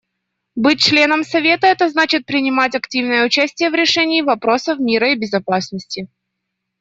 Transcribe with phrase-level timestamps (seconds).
[0.55, 6.07] Быть членом Совета— это значит принимать активное участие в решении вопросов мира и безопасности.